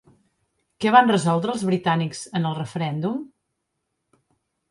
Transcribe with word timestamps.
Què 0.83 0.93
van 0.95 1.11
resoldre 1.13 1.53
els 1.57 1.65
britànics 1.67 2.23
en 2.39 2.49
el 2.51 2.57
referèndum? 2.61 3.19